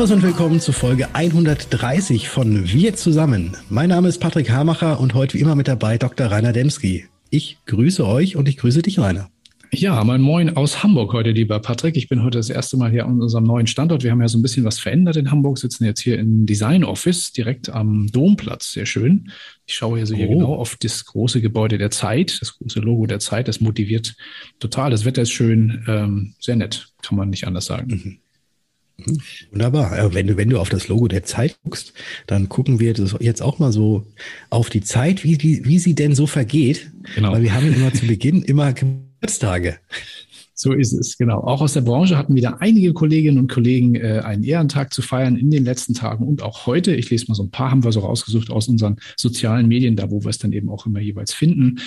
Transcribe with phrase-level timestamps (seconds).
[0.00, 3.54] Servus und willkommen zu Folge 130 von Wir zusammen.
[3.68, 6.28] Mein Name ist Patrick Hamacher und heute wie immer mit dabei Dr.
[6.28, 7.04] Rainer Demski.
[7.28, 9.28] Ich grüße euch und ich grüße dich, Rainer.
[9.72, 11.98] Ja, mein Moin aus Hamburg heute, lieber Patrick.
[11.98, 14.02] Ich bin heute das erste Mal hier an unserem neuen Standort.
[14.02, 16.82] Wir haben ja so ein bisschen was verändert in Hamburg, sitzen jetzt hier im Design
[16.82, 18.72] Office direkt am Domplatz.
[18.72, 19.30] Sehr schön.
[19.66, 20.38] Ich schaue hier so hier oh.
[20.38, 23.48] genau auf das große Gebäude der Zeit, das große Logo der Zeit.
[23.48, 24.16] Das motiviert
[24.60, 24.92] total.
[24.92, 27.90] Das Wetter ist schön, ähm, sehr nett, kann man nicht anders sagen.
[27.90, 28.18] Mhm.
[29.50, 30.14] Wunderbar.
[30.14, 31.92] Wenn du, wenn du auf das Logo der Zeit guckst,
[32.26, 34.06] dann gucken wir jetzt auch mal so
[34.50, 36.90] auf die Zeit, wie, die, wie sie denn so vergeht.
[37.14, 37.32] Genau.
[37.32, 39.78] Weil wir haben immer zu Beginn immer Geburtstage.
[40.62, 41.38] So ist es, genau.
[41.38, 45.36] Auch aus der Branche hatten wieder einige Kolleginnen und Kollegen äh, einen Ehrentag zu feiern
[45.36, 46.94] in den letzten Tagen und auch heute.
[46.94, 50.10] Ich lese mal so ein paar, haben wir so rausgesucht aus unseren sozialen Medien, da
[50.10, 51.80] wo wir es dann eben auch immer jeweils finden.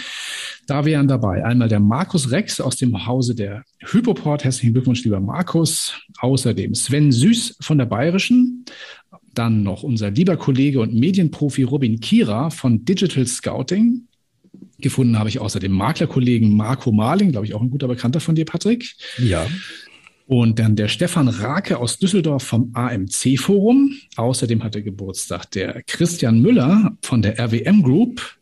[0.66, 4.44] Da wären dabei einmal der Markus Rex aus dem Hause der Hypoport.
[4.44, 5.94] Herzlichen Glückwunsch, lieber Markus.
[6.18, 8.66] Außerdem Sven Süß von der Bayerischen.
[9.36, 14.08] Dann noch unser lieber Kollege und Medienprofi Robin Kira von Digital Scouting.
[14.80, 18.46] Gefunden habe ich außerdem Maklerkollegen Marco Marling, glaube ich auch ein guter Bekannter von dir,
[18.46, 18.96] Patrick.
[19.18, 19.48] Ja.
[20.26, 23.94] Und dann der Stefan Rake aus Düsseldorf vom AMC-Forum.
[24.16, 28.38] Außerdem hatte Geburtstag der Christian Müller von der RWM Group.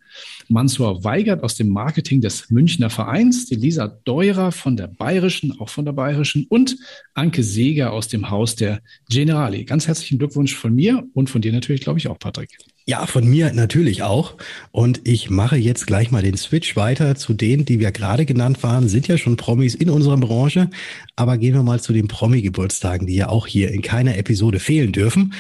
[0.48, 5.70] Mansur Weigert aus dem Marketing des Münchner Vereins, die Lisa Deurer von der Bayerischen, auch
[5.70, 6.78] von der Bayerischen und
[7.14, 9.64] Anke Seeger aus dem Haus der Generali.
[9.64, 12.58] Ganz herzlichen Glückwunsch von mir und von dir natürlich, glaube ich, auch, Patrick.
[12.86, 14.38] Ja, von mir natürlich auch.
[14.72, 18.64] Und ich mache jetzt gleich mal den Switch weiter zu denen, die wir gerade genannt
[18.64, 20.70] waren, sind ja schon Promis in unserer Branche.
[21.16, 24.92] Aber gehen wir mal zu den Promi-Geburtstagen, die ja auch hier in keiner Episode fehlen
[24.92, 25.34] dürfen.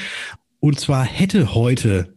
[0.59, 2.13] Und zwar hätte heute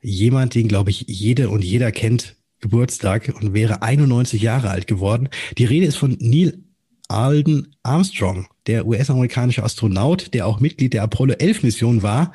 [0.00, 5.28] jemand, den glaube ich jede und jeder kennt, Geburtstag und wäre 91 Jahre alt geworden.
[5.58, 6.58] Die Rede ist von Neil
[7.08, 12.32] Alden Armstrong, der US-amerikanische Astronaut, der auch Mitglied der Apollo 11 Mission war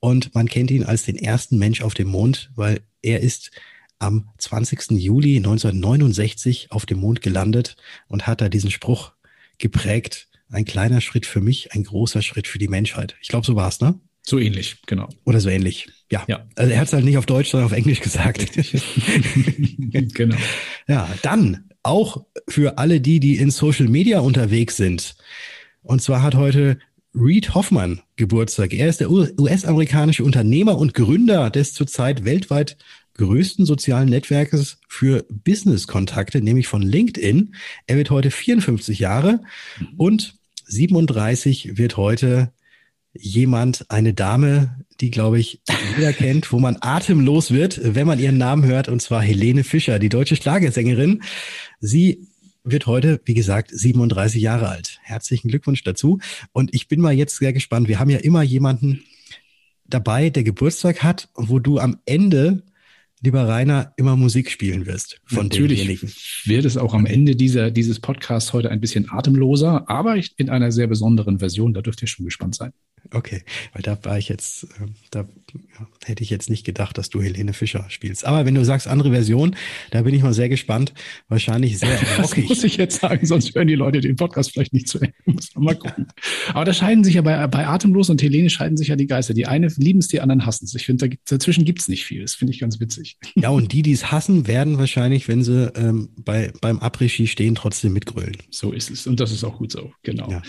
[0.00, 3.50] und man kennt ihn als den ersten Mensch auf dem Mond, weil er ist
[3.98, 4.92] am 20.
[4.92, 7.76] Juli 1969 auf dem Mond gelandet
[8.08, 9.12] und hat da diesen Spruch
[9.58, 10.28] geprägt.
[10.50, 13.14] Ein kleiner Schritt für mich, ein großer Schritt für die Menschheit.
[13.20, 14.00] Ich glaube, so war es, ne?
[14.22, 15.08] So ähnlich, genau.
[15.24, 15.88] Oder so ähnlich.
[16.10, 16.24] Ja.
[16.28, 16.46] ja.
[16.56, 18.46] Also er hat es halt nicht auf Deutsch, sondern auf Englisch gesagt.
[20.14, 20.36] genau.
[20.88, 25.14] Ja, dann auch für alle die, die in Social Media unterwegs sind.
[25.82, 26.78] Und zwar hat heute
[27.14, 28.72] Reed Hoffmann Geburtstag.
[28.72, 32.76] Er ist der US-amerikanische Unternehmer und Gründer des zurzeit weltweit
[33.14, 37.54] größten sozialen Netzwerkes für Business-Kontakte, nämlich von LinkedIn.
[37.86, 39.40] Er wird heute 54 Jahre
[39.96, 42.52] und 37 wird heute
[43.12, 45.62] jemand, eine Dame, die, glaube ich,
[45.96, 49.98] jeder kennt, wo man atemlos wird, wenn man ihren Namen hört, und zwar Helene Fischer,
[49.98, 51.22] die deutsche Schlagersängerin.
[51.80, 52.28] Sie
[52.64, 54.98] wird heute, wie gesagt, 37 Jahre alt.
[55.02, 56.18] Herzlichen Glückwunsch dazu.
[56.52, 57.88] Und ich bin mal jetzt sehr gespannt.
[57.88, 59.02] Wir haben ja immer jemanden
[59.86, 62.62] dabei, der Geburtstag hat, wo du am Ende
[63.22, 65.20] lieber Rainer, immer Musik spielen wirst.
[65.24, 66.12] Von Natürlich demjenigen.
[66.44, 70.72] wird es auch am Ende dieser, dieses Podcasts heute ein bisschen atemloser, aber in einer
[70.72, 71.74] sehr besonderen Version.
[71.74, 72.72] Da dürft ihr schon gespannt sein.
[73.12, 75.26] Okay, weil da war ich jetzt, äh, da
[76.04, 78.24] hätte ich jetzt nicht gedacht, dass du Helene Fischer spielst.
[78.24, 79.56] Aber wenn du sagst andere Version,
[79.90, 80.92] da bin ich mal sehr gespannt.
[81.28, 82.48] Wahrscheinlich sehr rockig.
[82.48, 85.14] Das muss ich jetzt sagen, sonst hören die Leute den Podcast vielleicht nicht zu Ende.
[85.26, 86.06] Muss man mal gucken.
[86.52, 89.34] Aber da scheiden sich ja bei, bei Atemlos und Helene scheiden sich ja die Geister.
[89.34, 90.74] Die eine lieben es, die anderen hassen es.
[90.74, 92.22] Ich finde, da, dazwischen gibt's nicht viel.
[92.22, 93.18] Das finde ich ganz witzig.
[93.34, 97.54] Ja, und die, die es hassen, werden wahrscheinlich, wenn sie ähm, bei, beim Après-Ski stehen,
[97.54, 98.36] trotzdem mitgrölen.
[98.50, 99.06] So ist es.
[99.06, 99.92] Und das ist auch gut so.
[100.02, 100.30] Genau.
[100.30, 100.42] Ja,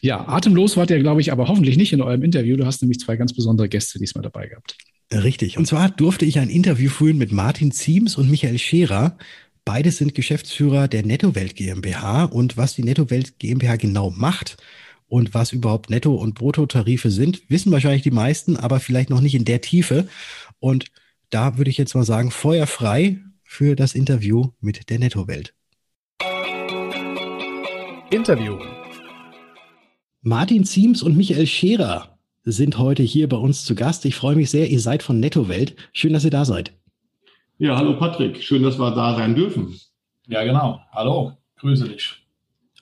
[0.00, 2.56] ja Atemlos wart ihr, glaube ich, aber hoffentlich nicht in eurem Interview.
[2.56, 4.76] Du hast nämlich zwei ganz besondere Gäste diesmal dabei gehabt.
[5.12, 5.58] Richtig.
[5.58, 9.16] Und zwar durfte ich ein Interview führen mit Martin Ziems und Michael Scherer.
[9.64, 12.24] Beide sind Geschäftsführer der Nettowelt GmbH.
[12.24, 14.56] Und was die Nettowelt GmbH genau macht
[15.08, 19.34] und was überhaupt Netto- und Bruttotarife sind, wissen wahrscheinlich die meisten, aber vielleicht noch nicht
[19.34, 20.08] in der Tiefe.
[20.60, 20.86] Und
[21.30, 25.54] da würde ich jetzt mal sagen, feuerfrei für das Interview mit der Nettowelt.
[28.10, 28.77] Interview.
[30.28, 34.04] Martin Ziems und Michael Scherer sind heute hier bei uns zu Gast.
[34.04, 35.74] Ich freue mich sehr, ihr seid von Nettowelt.
[35.94, 36.74] Schön, dass ihr da seid.
[37.56, 39.74] Ja, hallo Patrick, schön, dass wir da sein dürfen.
[40.26, 40.80] Ja, genau.
[40.92, 42.16] Hallo, grüße dich.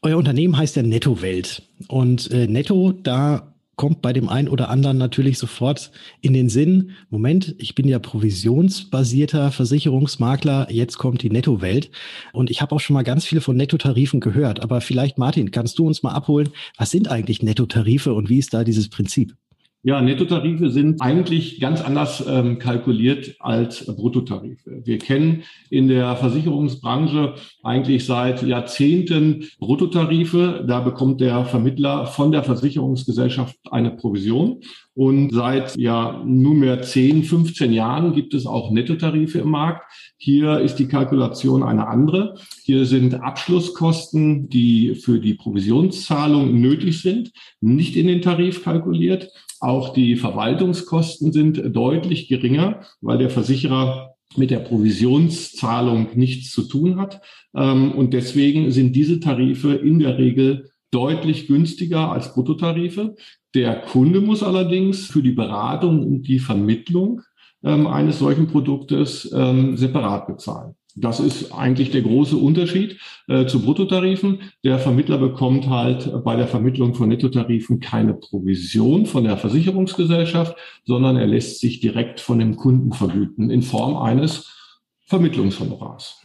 [0.03, 1.63] Euer Unternehmen heißt ja Nettowelt.
[1.87, 5.91] Und äh, Netto, da kommt bei dem einen oder anderen natürlich sofort
[6.21, 11.91] in den Sinn, Moment, ich bin ja provisionsbasierter Versicherungsmakler, jetzt kommt die Nettowelt.
[12.33, 14.61] Und ich habe auch schon mal ganz viele von Nettotarifen gehört.
[14.61, 18.55] Aber vielleicht, Martin, kannst du uns mal abholen, was sind eigentlich Nettotarife und wie ist
[18.55, 19.35] da dieses Prinzip?
[19.83, 24.83] Ja, Nettotarife sind eigentlich ganz anders ähm, kalkuliert als Bruttotarife.
[24.85, 30.65] Wir kennen in der Versicherungsbranche eigentlich seit Jahrzehnten Bruttotarife.
[30.67, 34.61] Da bekommt der Vermittler von der Versicherungsgesellschaft eine Provision.
[34.97, 39.85] Und seit ja nunmehr 10, 15 Jahren gibt es auch Nettotarife im Markt.
[40.17, 42.39] Hier ist die Kalkulation eine andere.
[42.65, 49.31] Hier sind Abschlusskosten, die für die Provisionszahlung nötig sind, nicht in den Tarif kalkuliert.
[49.61, 56.99] Auch die Verwaltungskosten sind deutlich geringer, weil der Versicherer mit der Provisionszahlung nichts zu tun
[56.99, 57.21] hat.
[57.55, 63.17] Ähm, und deswegen sind diese Tarife in der Regel deutlich günstiger als Bruttotarife.
[63.55, 67.23] Der Kunde muss allerdings für die Beratung und die Vermittlung
[67.65, 70.75] ähm, eines solchen Produktes ähm, separat bezahlen.
[70.99, 72.99] Das ist eigentlich der große Unterschied
[73.29, 74.41] äh, zu Bruttotarifen.
[74.65, 81.17] Der Vermittler bekommt halt bei der Vermittlung von Nettotarifen keine Provision von der Versicherungsgesellschaft, sondern
[81.17, 84.55] er lässt sich direkt von dem Kunden vergüten in Form eines
[85.03, 86.23] Vermittlungshonorars.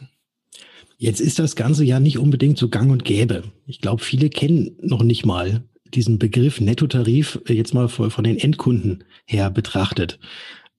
[1.02, 3.42] Jetzt ist das Ganze ja nicht unbedingt so gang und gäbe.
[3.66, 8.38] Ich glaube, viele kennen noch nicht mal diesen Begriff Nettotarif äh, jetzt mal von den
[8.38, 10.20] Endkunden her betrachtet.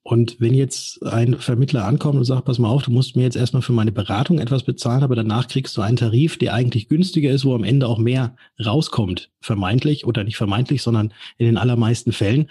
[0.02, 3.36] Und wenn jetzt ein Vermittler ankommt und sagt, pass mal auf, du musst mir jetzt
[3.36, 7.30] erstmal für meine Beratung etwas bezahlen, aber danach kriegst du einen Tarif, der eigentlich günstiger
[7.30, 12.14] ist, wo am Ende auch mehr rauskommt, vermeintlich oder nicht vermeintlich, sondern in den allermeisten
[12.14, 12.50] Fällen.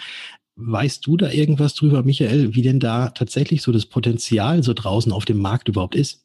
[0.57, 5.11] Weißt du da irgendwas drüber, Michael, wie denn da tatsächlich so das Potenzial so draußen
[5.11, 6.22] auf dem Markt überhaupt ist?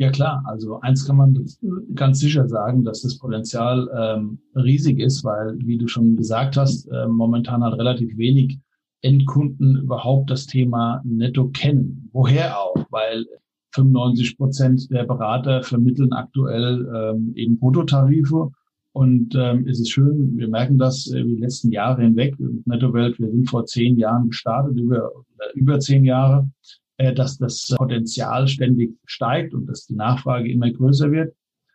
[0.00, 1.46] Ja klar, also eins kann man
[1.94, 6.86] ganz sicher sagen, dass das Potenzial ähm, riesig ist, weil, wie du schon gesagt hast,
[6.86, 8.58] äh, momentan hat relativ wenig
[9.02, 12.08] Endkunden überhaupt das Thema Netto kennen.
[12.14, 12.76] Woher auch?
[12.88, 13.26] Weil
[13.74, 18.52] 95 Prozent der Berater vermitteln aktuell ähm, eben Bruttotarife.
[18.92, 22.36] Und ähm, es ist schön, wir merken das äh, die letzten Jahre hinweg.
[22.64, 25.10] Nettowelt, wir sind vor zehn Jahren gestartet, über,
[25.52, 26.48] über zehn Jahre,
[27.14, 31.34] dass das Potenzial ständig steigt und dass die Nachfrage immer größer wird.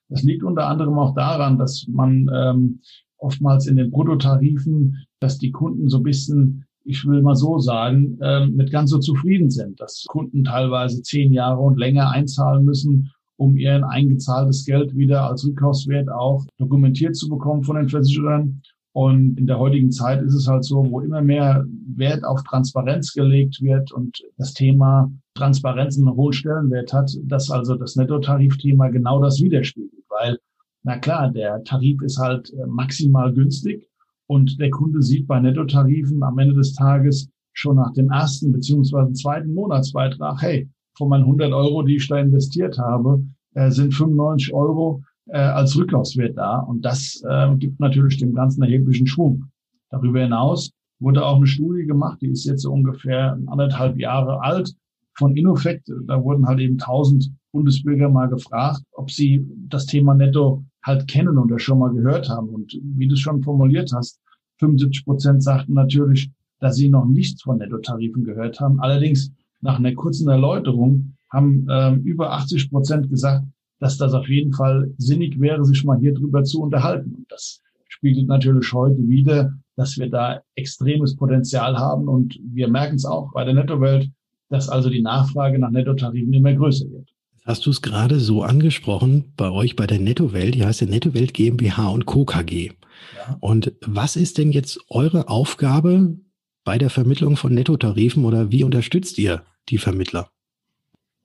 [0.09, 2.81] Das liegt unter anderem auch daran, dass man ähm,
[3.17, 8.17] oftmals in den Bruttotarifen, dass die Kunden so ein bisschen ich will mal so sagen,
[8.21, 13.11] äh, nicht ganz so zufrieden sind, dass Kunden teilweise zehn Jahre und länger einzahlen müssen,
[13.37, 18.61] um ihr eingezahltes Geld wieder als Rückkaufswert auch dokumentiert zu bekommen von den Versicherern.
[18.95, 21.65] Und in der heutigen Zeit ist es halt so, wo immer mehr
[21.95, 27.75] Wert auf Transparenz gelegt wird und das Thema Transparenz einen hohen Stellenwert hat, dass also
[27.75, 30.05] das Nettotarifthema genau das widerspiegelt.
[30.07, 30.37] Weil,
[30.83, 33.85] na klar, der Tarif ist halt äh, maximal günstig,
[34.27, 39.13] und der Kunde sieht bei Nettotarifen am Ende des Tages schon nach dem ersten beziehungsweise
[39.13, 44.53] zweiten Monatsbeitrag, hey, von meinen 100 Euro, die ich da investiert habe, äh, sind 95
[44.53, 46.59] Euro äh, als Rücklaufswert da.
[46.59, 49.45] Und das äh, gibt natürlich dem Ganzen erheblichen Schwung.
[49.89, 54.73] Darüber hinaus wurde auch eine Studie gemacht, die ist jetzt so ungefähr anderthalb Jahre alt
[55.17, 55.91] von Innofect.
[56.07, 61.41] Da wurden halt eben 1000 Bundesbürger mal gefragt, ob sie das Thema Netto halt kennen
[61.49, 62.49] das schon mal gehört haben.
[62.49, 64.19] Und wie du es schon formuliert hast,
[64.59, 66.29] 75 Prozent sagten natürlich,
[66.59, 68.79] dass sie noch nichts von Nettotarifen gehört haben.
[68.79, 69.31] Allerdings
[69.61, 73.45] nach einer kurzen Erläuterung haben ähm, über 80 Prozent gesagt,
[73.79, 77.13] dass das auf jeden Fall sinnig wäre, sich mal hier drüber zu unterhalten.
[77.13, 82.07] Und das spiegelt natürlich heute wieder, dass wir da extremes Potenzial haben.
[82.07, 84.09] Und wir merken es auch bei der Nettowelt,
[84.49, 87.09] dass also die Nachfrage nach Nettotarifen immer größer wird.
[87.45, 91.33] Hast du es gerade so angesprochen, bei euch bei der Nettowelt, die heißt ja Nettowelt
[91.33, 92.25] GmbH und Co.
[92.25, 92.71] KG.
[93.15, 93.37] Ja.
[93.39, 96.17] Und was ist denn jetzt eure Aufgabe
[96.63, 100.29] bei der Vermittlung von Nettotarifen oder wie unterstützt ihr die Vermittler?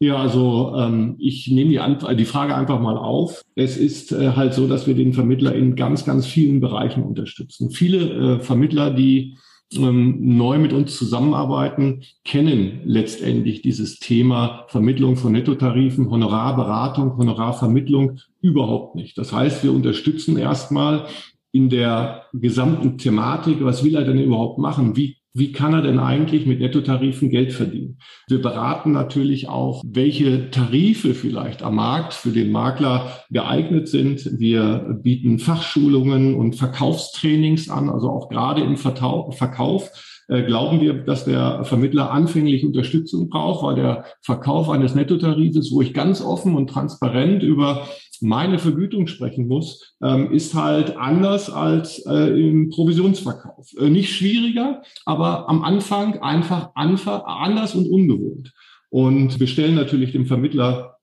[0.02, 3.42] Ja, also ähm, ich nehme die, die Frage einfach mal auf.
[3.54, 7.70] Es ist äh, halt so, dass wir den Vermittler in ganz, ganz vielen Bereichen unterstützen.
[7.70, 9.36] Viele äh, Vermittler, die
[9.74, 18.94] ähm, neu mit uns zusammenarbeiten, kennen letztendlich dieses Thema Vermittlung von Nettotarifen, Honorarberatung, Honorarvermittlung überhaupt
[18.94, 19.18] nicht.
[19.18, 21.08] Das heißt, wir unterstützen erstmal
[21.52, 24.96] in der gesamten Thematik, was will er denn überhaupt machen?
[24.96, 27.98] Wie wie kann er denn eigentlich mit Nettotarifen Geld verdienen?
[28.28, 34.38] Wir beraten natürlich auch, welche Tarife vielleicht am Markt für den Makler geeignet sind.
[34.38, 39.90] Wir bieten Fachschulungen und Verkaufstrainings an, also auch gerade im Verkauf
[40.30, 45.82] äh, glauben wir, dass der Vermittler anfänglich Unterstützung braucht, weil der Verkauf eines Nettotarifes, wo
[45.82, 47.88] ich ganz offen und transparent über
[48.22, 53.68] meine Vergütung sprechen muss, ähm, ist halt anders als äh, im Provisionsverkauf.
[53.78, 58.52] Äh, nicht schwieriger, aber am Anfang einfach anders und ungewohnt.
[58.90, 60.96] Und wir stellen natürlich dem Vermittler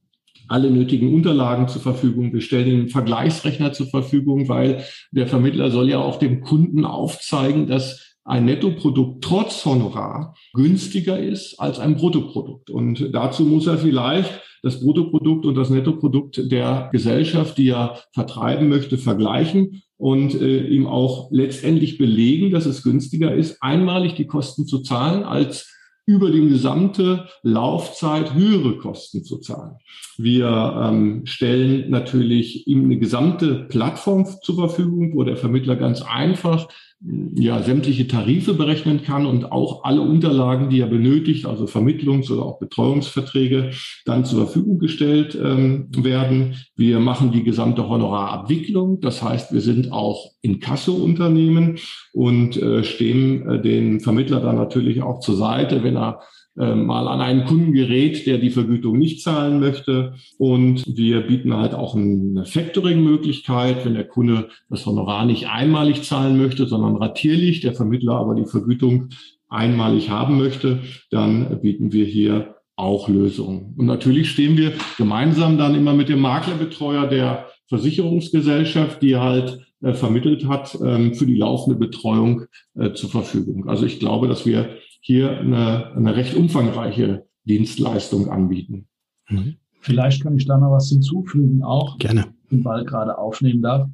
[0.49, 2.33] alle nötigen Unterlagen zur Verfügung.
[2.33, 7.67] Wir stellen den Vergleichsrechner zur Verfügung, weil der Vermittler soll ja auch dem Kunden aufzeigen,
[7.67, 12.69] dass ein Nettoprodukt trotz Honorar günstiger ist als ein Bruttoprodukt.
[12.69, 18.67] Und dazu muss er vielleicht das Bruttoprodukt und das Nettoprodukt der Gesellschaft, die er vertreiben
[18.67, 24.67] möchte, vergleichen und äh, ihm auch letztendlich belegen, dass es günstiger ist, einmalig die Kosten
[24.67, 25.73] zu zahlen, als
[26.05, 29.75] über die gesamte Laufzeit höhere Kosten zu zahlen.
[30.17, 30.47] Wir
[30.83, 37.61] ähm, stellen natürlich ihm eine gesamte Plattform zur Verfügung, wo der Vermittler ganz einfach ja,
[37.61, 42.59] sämtliche Tarife berechnen kann und auch alle Unterlagen, die er benötigt, also Vermittlungs- oder auch
[42.59, 43.69] Betreuungsverträge,
[44.05, 46.55] dann zur Verfügung gestellt ähm, werden.
[46.75, 48.99] Wir machen die gesamte Honorarabwicklung.
[48.99, 51.77] Das heißt, wir sind auch in Kasse-Unternehmen
[52.13, 56.21] und äh, stehen äh, den Vermittler dann natürlich auch zur Seite, wenn er
[56.57, 60.15] mal an einen Kunden gerät, der die Vergütung nicht zahlen möchte.
[60.37, 66.37] Und wir bieten halt auch eine Factoring-Möglichkeit, wenn der Kunde das Honorar nicht einmalig zahlen
[66.37, 69.09] möchte, sondern ratierlich, der Vermittler aber die Vergütung
[69.49, 70.79] einmalig haben möchte,
[71.11, 73.73] dann bieten wir hier auch Lösungen.
[73.77, 79.93] Und natürlich stehen wir gemeinsam dann immer mit dem Maklerbetreuer der Versicherungsgesellschaft, die halt äh,
[79.93, 82.45] vermittelt hat, ähm, für die laufende Betreuung
[82.75, 83.67] äh, zur Verfügung.
[83.67, 88.89] Also ich glaube, dass wir hier eine, eine recht umfangreiche Dienstleistung anbieten.
[89.29, 89.55] Mhm.
[89.79, 93.87] Vielleicht kann ich da noch was hinzufügen, auch gerne den Ball gerade aufnehmen darf.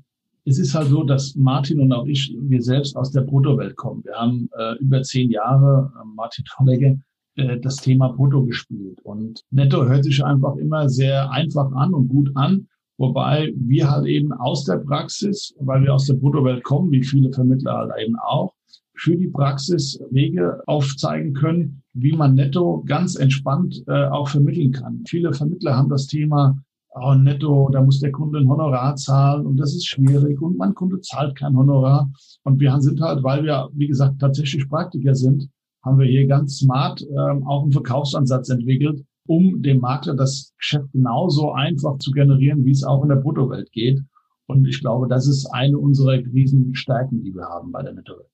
[0.44, 4.04] Es ist halt so, dass Martin und auch ich, wir selbst aus der Bruttowelt kommen.
[4.04, 7.00] Wir haben äh, über zehn Jahre, äh, Martin Tollegge,
[7.36, 9.00] äh, das Thema Brutto gespielt.
[9.04, 12.68] Und Netto hört sich einfach immer sehr einfach an und gut an.
[12.98, 17.32] Wobei wir halt eben aus der Praxis, weil wir aus der Bruttowelt kommen, wie viele
[17.32, 18.52] Vermittler halt eben auch,
[18.96, 25.04] für die Praxis Wege aufzeigen können, wie man netto ganz entspannt äh, auch vermitteln kann.
[25.08, 26.58] Viele Vermittler haben das Thema,
[26.96, 30.74] oh, netto, da muss der Kunde ein Honorar zahlen und das ist schwierig und mein
[30.74, 32.12] Kunde zahlt kein Honorar.
[32.44, 35.50] Und wir sind halt, weil wir, wie gesagt, tatsächlich Praktiker sind,
[35.84, 40.92] haben wir hier ganz smart ähm, auch einen Verkaufsansatz entwickelt, um dem Makler das Geschäft
[40.94, 44.02] genauso einfach zu generieren, wie es auch in der Bruttowelt geht.
[44.48, 48.33] Und ich glaube, das ist eine unserer Riesenstärken, die wir haben bei der Nettowelt.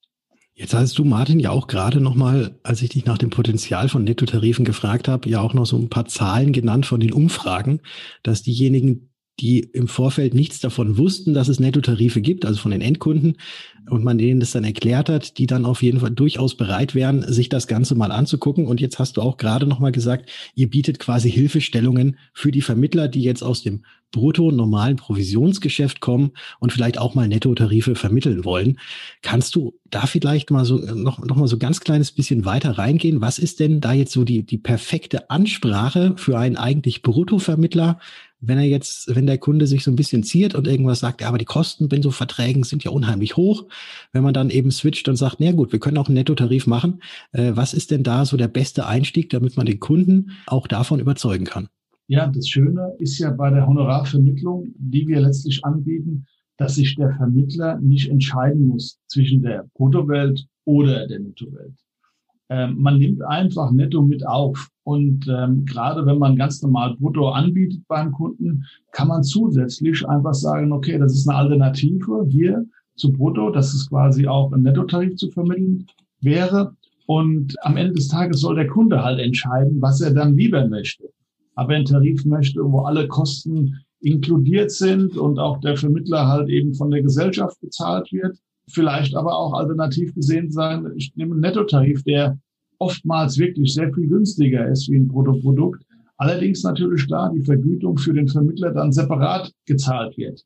[0.59, 4.03] Jetzt hast du, Martin, ja auch gerade nochmal, als ich dich nach dem Potenzial von
[4.03, 7.79] Nettotarifen gefragt habe, ja auch noch so ein paar Zahlen genannt von den Umfragen,
[8.23, 9.08] dass diejenigen,
[9.39, 13.37] die im Vorfeld nichts davon wussten, dass es Nettotarife gibt, also von den Endkunden,
[13.89, 17.21] und man denen das dann erklärt hat, die dann auf jeden Fall durchaus bereit wären,
[17.21, 18.67] sich das Ganze mal anzugucken.
[18.67, 23.07] Und jetzt hast du auch gerade nochmal gesagt, ihr bietet quasi Hilfestellungen für die Vermittler,
[23.07, 28.79] die jetzt aus dem brutto normalen Provisionsgeschäft kommen und vielleicht auch mal Nettotarife vermitteln wollen.
[29.21, 33.21] Kannst du da vielleicht mal so noch, noch mal so ganz kleines bisschen weiter reingehen?
[33.21, 37.99] Was ist denn da jetzt so die, die perfekte Ansprache für einen eigentlich Bruttovermittler?
[38.41, 41.27] Wenn er jetzt, wenn der Kunde sich so ein bisschen ziert und irgendwas sagt, ja,
[41.27, 43.65] aber die Kosten bei so Verträgen sind ja unheimlich hoch,
[44.13, 47.01] wenn man dann eben switcht und sagt, na gut, wir können auch einen Nettotarif machen,
[47.31, 50.99] äh, was ist denn da so der beste Einstieg, damit man den Kunden auch davon
[50.99, 51.67] überzeugen kann?
[52.07, 56.25] Ja, das Schöne ist ja bei der Honorarvermittlung, die wir letztlich anbieten,
[56.57, 61.75] dass sich der Vermittler nicht entscheiden muss zwischen der Bruttowelt oder der Nettowelt.
[62.49, 64.69] Ähm, man nimmt einfach netto mit auf.
[64.83, 70.33] Und ähm, gerade wenn man ganz normal brutto anbietet beim Kunden, kann man zusätzlich einfach
[70.33, 72.65] sagen, okay, das ist eine Alternative hier
[72.95, 75.85] zu brutto, dass es quasi auch ein Nettotarif zu vermitteln
[76.21, 76.75] wäre.
[77.05, 81.09] Und am Ende des Tages soll der Kunde halt entscheiden, was er dann lieber möchte.
[81.55, 86.73] Aber ein Tarif möchte, wo alle Kosten inkludiert sind und auch der Vermittler halt eben
[86.73, 88.39] von der Gesellschaft bezahlt wird
[88.71, 92.39] vielleicht aber auch alternativ gesehen sein, ich nehme einen Nettotarif, der
[92.79, 95.83] oftmals wirklich sehr viel günstiger ist wie ein Bruttoprodukt.
[96.17, 100.43] Allerdings natürlich klar, die Vergütung für den Vermittler dann separat gezahlt wird.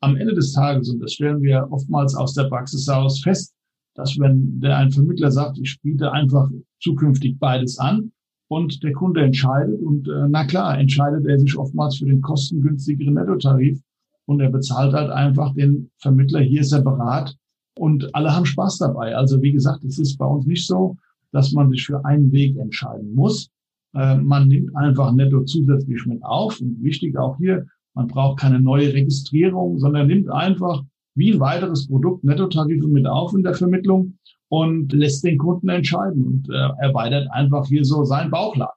[0.00, 3.54] Am Ende des Tages, und das stellen wir oftmals aus der Praxis heraus fest,
[3.94, 6.48] dass wenn der ein Vermittler sagt, ich biete einfach
[6.80, 8.12] zukünftig beides an
[8.48, 13.14] und der Kunde entscheidet und äh, na klar, entscheidet er sich oftmals für den kostengünstigeren
[13.14, 13.80] Nettotarif
[14.26, 17.36] und er bezahlt halt einfach den Vermittler hier separat
[17.78, 19.14] und alle haben Spaß dabei.
[19.14, 20.96] Also wie gesagt, es ist bei uns nicht so,
[21.32, 23.50] dass man sich für einen Weg entscheiden muss.
[23.94, 26.60] Äh, man nimmt einfach netto zusätzlich mit auf.
[26.60, 30.82] Und wichtig auch hier, man braucht keine neue Registrierung, sondern nimmt einfach
[31.14, 34.18] wie ein weiteres Produkt Nettotarife mit auf in der Vermittlung
[34.48, 38.74] und lässt den Kunden entscheiden und äh, erweitert einfach hier so seinen Bauchladen.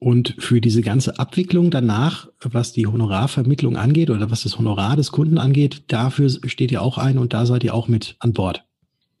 [0.00, 5.10] Und für diese ganze Abwicklung danach, was die Honorarvermittlung angeht oder was das Honorar des
[5.10, 8.67] Kunden angeht, dafür steht ihr auch ein und da seid ihr auch mit an Bord.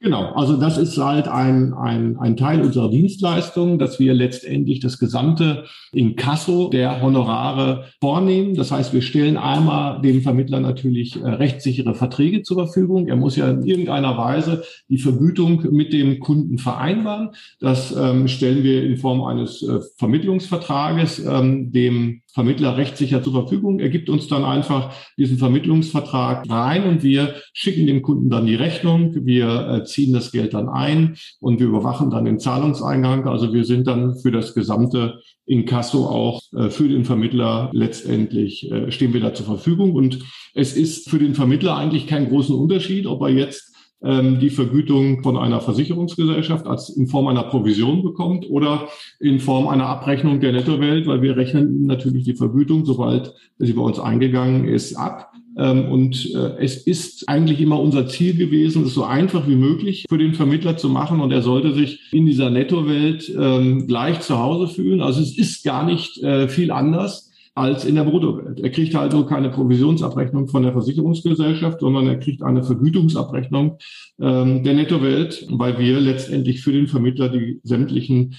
[0.00, 5.00] Genau, also das ist halt ein, ein, ein Teil unserer Dienstleistung, dass wir letztendlich das
[5.00, 8.54] gesamte Inkasso der Honorare vornehmen.
[8.54, 13.08] Das heißt, wir stellen einmal dem Vermittler natürlich äh, rechtssichere Verträge zur Verfügung.
[13.08, 17.30] Er muss ja in irgendeiner Weise die Vergütung mit dem Kunden vereinbaren.
[17.58, 23.80] Das ähm, stellen wir in Form eines äh, Vermittlungsvertrages ähm, dem Vermittler rechtssicher zur Verfügung.
[23.80, 28.54] Er gibt uns dann einfach diesen Vermittlungsvertrag rein und wir schicken dem Kunden dann die
[28.54, 29.12] Rechnung.
[29.26, 33.26] Wir äh, ziehen das Geld dann ein und wir überwachen dann den Zahlungseingang.
[33.26, 38.92] Also wir sind dann für das gesamte Inkasso auch äh, für den Vermittler letztendlich äh,
[38.92, 39.94] stehen wir da zur Verfügung.
[39.94, 40.20] Und
[40.54, 45.36] es ist für den Vermittler eigentlich keinen großen Unterschied, ob er jetzt die Vergütung von
[45.36, 48.86] einer Versicherungsgesellschaft als in Form einer Provision bekommt oder
[49.18, 53.82] in Form einer Abrechnung der Nettowelt, weil wir rechnen natürlich die Vergütung, sobald sie bei
[53.82, 55.32] uns eingegangen ist, ab.
[55.58, 60.06] Ähm, und äh, es ist eigentlich immer unser Ziel gewesen, es so einfach wie möglich
[60.08, 61.20] für den Vermittler zu machen.
[61.20, 65.00] Und er sollte sich in dieser Nettowelt ähm, gleich zu Hause fühlen.
[65.00, 67.27] Also es ist gar nicht äh, viel anders
[67.58, 68.60] als in der Bruttowelt.
[68.60, 73.78] Er kriegt also keine Provisionsabrechnung von der Versicherungsgesellschaft, sondern er kriegt eine Vergütungsabrechnung
[74.20, 78.36] ähm, der Nettowelt, weil wir letztendlich für den Vermittler die sämtlichen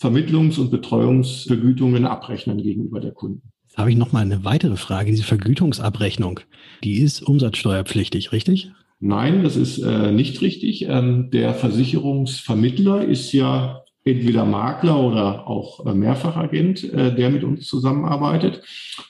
[0.00, 3.42] Vermittlungs- und Betreuungsvergütungen abrechnen gegenüber der Kunden.
[3.66, 5.10] Jetzt habe ich noch mal eine weitere Frage.
[5.10, 6.40] Diese Vergütungsabrechnung,
[6.82, 8.70] die ist umsatzsteuerpflichtig, richtig?
[9.00, 10.86] Nein, das ist äh, nicht richtig.
[10.88, 17.66] Ähm, der Versicherungsvermittler ist ja entweder Makler oder auch äh, Mehrfachagent, äh, der mit uns
[17.66, 18.62] zusammenarbeitet.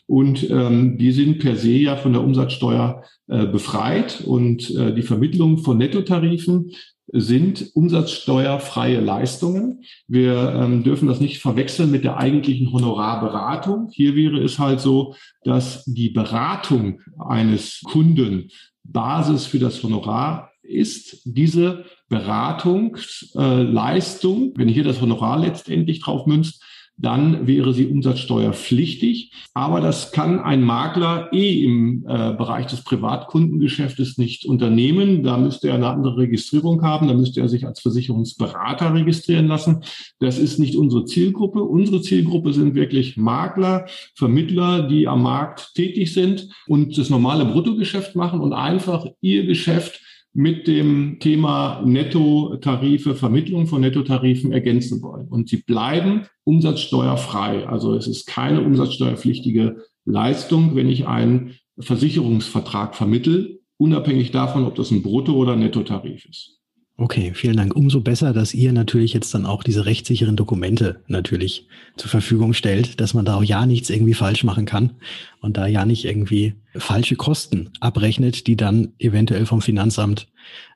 [0.07, 4.23] Und ähm, die sind per se ja von der Umsatzsteuer äh, befreit.
[4.25, 6.73] Und die Vermittlung von Nettotarifen
[7.13, 9.83] sind umsatzsteuerfreie Leistungen.
[10.09, 13.89] Wir ähm, dürfen das nicht verwechseln mit der eigentlichen Honorarberatung.
[13.93, 18.49] Hier wäre es halt so, dass die Beratung eines Kunden
[18.85, 21.23] Basis für das Honorar ist.
[21.25, 21.85] Diese
[22.15, 26.63] Beratungsleistung, wenn hier das Honorar letztendlich drauf münzt,
[26.97, 29.33] dann wäre sie umsatzsteuerpflichtig.
[29.53, 35.25] Aber das kann ein Makler eh im äh, Bereich des Privatkundengeschäftes nicht unternehmen.
[35.25, 37.09] Da müsste er eine andere Registrierung haben.
[37.09, 39.83] Da müsste er sich als Versicherungsberater registrieren lassen.
[40.21, 41.65] Das ist nicht unsere Zielgruppe.
[41.65, 48.15] Unsere Zielgruppe sind wirklich Makler, Vermittler, die am Markt tätig sind und das normale Bruttogeschäft
[48.15, 50.01] machen und einfach ihr Geschäft
[50.35, 55.29] mit dem Thema Nettotarife, Vermittlung von Nettotarifen ergänzen wollen.
[55.29, 57.69] Und sie bleiben umsatzsteuerfrei.
[57.69, 64.91] Also es ist keine umsatzsteuerpflichtige Leistung, wenn ich einen Versicherungsvertrag vermittel, unabhängig davon, ob das
[64.91, 66.61] ein Brutto- oder Nettotarif ist.
[66.97, 67.75] Okay, vielen Dank.
[67.75, 73.01] Umso besser, dass ihr natürlich jetzt dann auch diese rechtssicheren Dokumente natürlich zur Verfügung stellt,
[73.01, 74.93] dass man da auch ja nichts irgendwie falsch machen kann
[75.41, 80.29] und da ja nicht irgendwie falsche Kosten abrechnet, die dann eventuell vom Finanzamt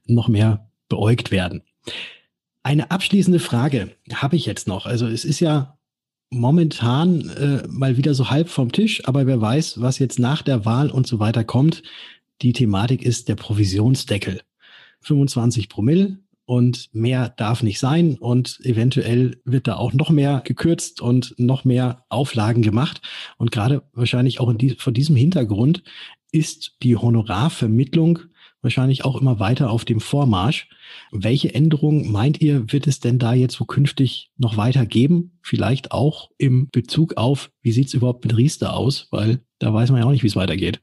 [0.06, 1.62] noch mehr beäugt werden.
[2.64, 4.86] Eine abschließende Frage habe ich jetzt noch.
[4.86, 5.78] Also es ist ja
[6.30, 10.64] momentan äh, mal wieder so halb vom Tisch, aber wer weiß, was jetzt nach der
[10.64, 11.84] Wahl und so weiter kommt.
[12.42, 14.40] Die Thematik ist der Provisionsdeckel.
[15.00, 21.00] 25 Promille und mehr darf nicht sein und eventuell wird da auch noch mehr gekürzt
[21.00, 23.02] und noch mehr Auflagen gemacht.
[23.36, 25.82] Und gerade wahrscheinlich auch die, vor diesem Hintergrund
[26.32, 28.20] ist die Honorarvermittlung
[28.62, 30.68] wahrscheinlich auch immer weiter auf dem Vormarsch.
[31.12, 35.38] Welche Änderungen meint ihr, wird es denn da jetzt so künftig noch weiter geben?
[35.42, 39.08] Vielleicht auch im Bezug auf, wie sieht es überhaupt mit Riester aus?
[39.10, 40.80] Weil da weiß man ja auch nicht, wie es weitergeht.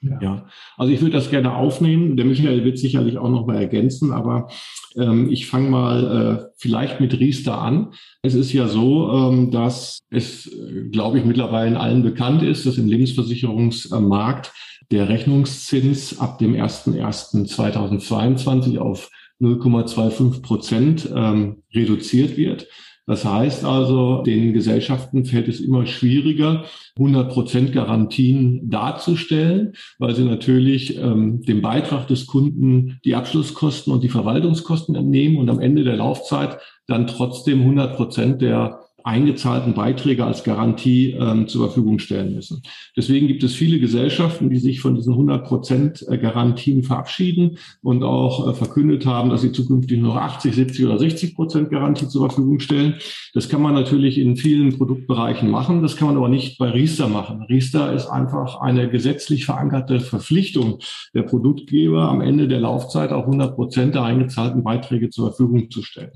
[0.00, 0.18] Ja.
[0.20, 0.46] ja.
[0.76, 2.16] also ich würde das gerne aufnehmen.
[2.16, 4.48] Der Michael wird sicherlich auch noch mal ergänzen, aber
[4.96, 7.92] ähm, ich fange mal äh, vielleicht mit Riester an.
[8.22, 10.54] Es ist ja so, ähm, dass es,
[10.92, 14.52] glaube ich, mittlerweile allen bekannt ist, dass im Lebensversicherungsmarkt
[14.90, 22.68] der Rechnungszins ab dem 01.01.2022 auf 0,25 Prozent ähm, reduziert wird.
[23.08, 26.64] Das heißt also, den Gesellschaften fällt es immer schwieriger,
[26.98, 34.02] 100 Prozent Garantien darzustellen, weil sie natürlich ähm, dem Beitrag des Kunden die Abschlusskosten und
[34.02, 40.24] die Verwaltungskosten entnehmen und am Ende der Laufzeit dann trotzdem 100 Prozent der eingezahlten Beiträge
[40.24, 42.62] als Garantie ähm, zur Verfügung stellen müssen.
[42.94, 48.02] Deswegen gibt es viele Gesellschaften, die sich von diesen 100 Prozent äh, Garantien verabschieden und
[48.02, 52.28] auch äh, verkündet haben, dass sie zukünftig nur 80, 70 oder 60 Prozent Garantie zur
[52.28, 52.96] Verfügung stellen.
[53.32, 55.80] Das kann man natürlich in vielen Produktbereichen machen.
[55.80, 57.42] Das kann man aber nicht bei Riester machen.
[57.44, 60.80] Riester ist einfach eine gesetzlich verankerte Verpflichtung
[61.14, 65.82] der Produktgeber, am Ende der Laufzeit auch 100 Prozent der eingezahlten Beiträge zur Verfügung zu
[65.82, 66.12] stellen.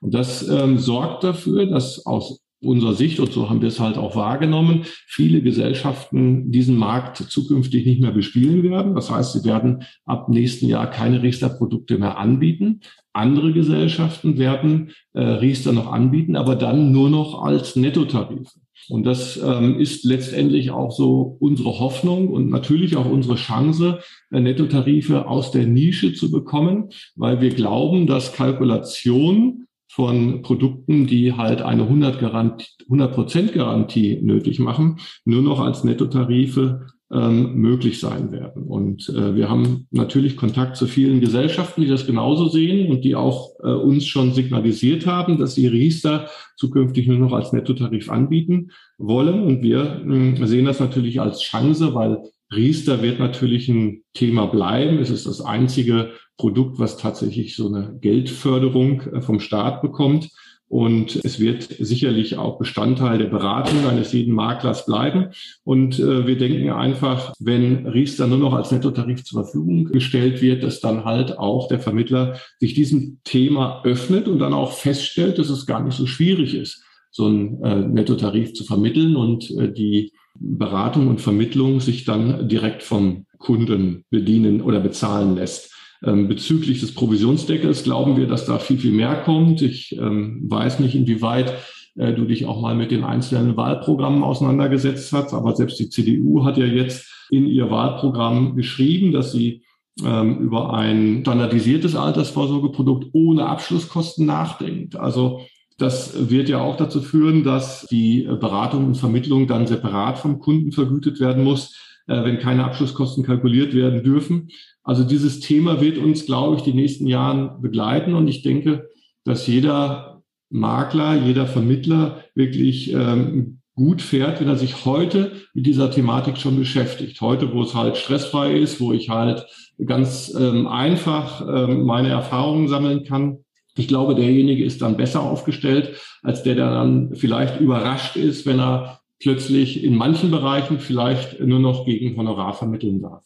[0.00, 3.98] Und das ähm, sorgt dafür, dass aus unserer Sicht, und so haben wir es halt
[3.98, 8.94] auch wahrgenommen, viele Gesellschaften diesen Markt zukünftig nicht mehr bespielen werden.
[8.94, 12.80] Das heißt, sie werden ab nächsten Jahr keine Riester-Produkte mehr anbieten.
[13.12, 18.58] Andere Gesellschaften werden äh, Riester noch anbieten, aber dann nur noch als Nettotarife.
[18.88, 24.40] Und das ähm, ist letztendlich auch so unsere Hoffnung und natürlich auch unsere Chance, äh,
[24.40, 31.62] Nettotarife aus der Nische zu bekommen, weil wir glauben, dass Kalkulation von Produkten, die halt
[31.62, 38.64] eine 100 Garantie, 100 Garantie nötig machen, nur noch als Nettotarife ähm, möglich sein werden.
[38.64, 43.14] Und äh, wir haben natürlich Kontakt zu vielen Gesellschaften, die das genauso sehen und die
[43.14, 48.70] auch äh, uns schon signalisiert haben, dass sie Riester zukünftig nur noch als Nettotarif anbieten
[48.98, 49.44] wollen.
[49.44, 52.22] Und wir äh, sehen das natürlich als Chance, weil
[52.54, 54.98] Riester wird natürlich ein Thema bleiben.
[54.98, 60.30] Es ist das einzige Produkt, was tatsächlich so eine Geldförderung äh, vom Staat bekommt.
[60.68, 65.28] Und es wird sicherlich auch Bestandteil der Beratung eines jeden Maklers bleiben.
[65.62, 70.64] Und äh, wir denken einfach, wenn Riester nur noch als Nettotarif zur Verfügung gestellt wird,
[70.64, 75.50] dass dann halt auch der Vermittler sich diesem Thema öffnet und dann auch feststellt, dass
[75.50, 76.82] es gar nicht so schwierig ist,
[77.12, 82.82] so einen äh, Nettotarif zu vermitteln und äh, die Beratung und Vermittlung sich dann direkt
[82.82, 85.72] vom Kunden bedienen oder bezahlen lässt.
[86.04, 89.62] Ähm, bezüglich des Provisionsdeckels glauben wir, dass da viel, viel mehr kommt.
[89.62, 91.54] Ich ähm, weiß nicht, inwieweit
[91.96, 96.44] äh, du dich auch mal mit den einzelnen Wahlprogrammen auseinandergesetzt hast, aber selbst die CDU
[96.44, 99.62] hat ja jetzt in ihr Wahlprogramm geschrieben, dass sie
[100.04, 104.96] ähm, über ein standardisiertes Altersvorsorgeprodukt ohne Abschlusskosten nachdenkt.
[104.96, 105.40] Also
[105.78, 110.72] das wird ja auch dazu führen, dass die Beratung und Vermittlung dann separat vom Kunden
[110.72, 114.48] vergütet werden muss, äh, wenn keine Abschlusskosten kalkuliert werden dürfen.
[114.82, 118.14] Also dieses Thema wird uns, glaube ich, die nächsten Jahren begleiten.
[118.14, 118.88] Und ich denke,
[119.24, 125.90] dass jeder Makler, jeder Vermittler wirklich ähm, gut fährt, wenn er sich heute mit dieser
[125.90, 127.20] Thematik schon beschäftigt.
[127.20, 129.44] Heute, wo es halt stressfrei ist, wo ich halt
[129.84, 133.38] ganz ähm, einfach ähm, meine Erfahrungen sammeln kann.
[133.76, 138.58] Ich glaube, derjenige ist dann besser aufgestellt, als der, der dann vielleicht überrascht ist, wenn
[138.58, 143.24] er plötzlich in manchen Bereichen vielleicht nur noch gegen Honorar vermitteln darf.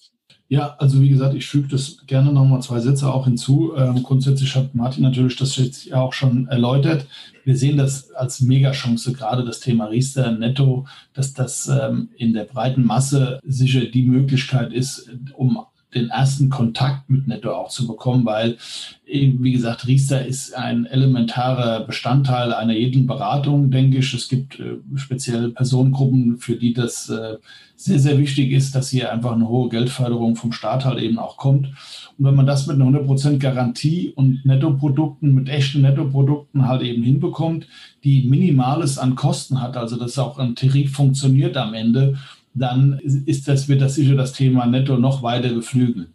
[0.48, 3.72] Ja, also wie gesagt, ich füge das gerne nochmal zwei Sätze auch hinzu.
[3.76, 7.06] Ähm, grundsätzlich hat Martin natürlich das jetzt ja auch schon erläutert.
[7.44, 12.46] Wir sehen das als Megachance, gerade das Thema Riester Netto, dass das ähm, in der
[12.46, 15.60] breiten Masse sicher die Möglichkeit ist, um
[15.94, 18.56] den ersten Kontakt mit Netto auch zu bekommen, weil,
[19.06, 24.14] wie gesagt, Riester ist ein elementarer Bestandteil einer jeden Beratung, denke ich.
[24.14, 27.38] Es gibt äh, spezielle Personengruppen, für die das äh,
[27.76, 31.38] sehr, sehr wichtig ist, dass hier einfach eine hohe Geldförderung vom Staat halt eben auch
[31.38, 31.68] kommt.
[32.18, 37.02] Und wenn man das mit einer 100% Garantie und Nettoprodukten, mit echten Nettoprodukten halt eben
[37.02, 37.66] hinbekommt,
[38.04, 42.18] die Minimales an Kosten hat, also dass auch ein Tarif funktioniert am Ende,
[42.54, 46.08] dann ist das, wird das sicher das Thema Netto noch weiter beflügeln.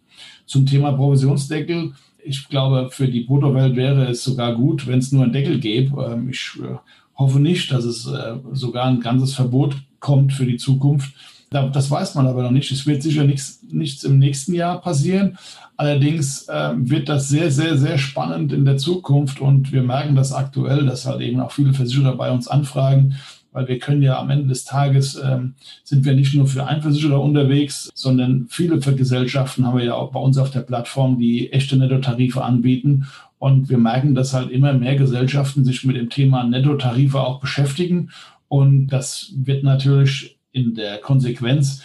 [0.44, 5.24] Zum Thema Provisionsdeckel, ich glaube, für die Bruttowelt wäre es sogar gut, wenn es nur
[5.24, 6.10] einen Deckel gäbe.
[6.12, 6.76] Ähm, ich äh,
[7.16, 11.14] hoffe nicht, dass es äh, sogar ein ganzes Verbot kommt für die Zukunft.
[11.48, 12.70] Das weiß man aber noch nicht.
[12.72, 15.38] Es wird sicher nichts, nichts im nächsten Jahr passieren.
[15.76, 20.32] Allerdings äh, wird das sehr, sehr, sehr spannend in der Zukunft und wir merken das
[20.32, 23.16] aktuell, dass halt eben auch viele Versicherer bei uns anfragen,
[23.56, 27.18] weil wir können ja am Ende des Tages ähm, sind wir nicht nur für Einversicherer
[27.18, 31.78] unterwegs, sondern viele Gesellschaften haben wir ja auch bei uns auf der Plattform, die echte
[31.78, 33.06] Nettotarife anbieten.
[33.38, 38.10] Und wir merken, dass halt immer mehr Gesellschaften sich mit dem Thema Nettotarife auch beschäftigen.
[38.48, 41.80] Und das wird natürlich in der Konsequenz